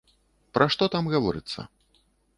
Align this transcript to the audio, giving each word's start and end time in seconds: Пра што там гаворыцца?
Пра 0.57 0.67
што 0.75 0.89
там 0.95 1.09
гаворыцца? 1.13 1.59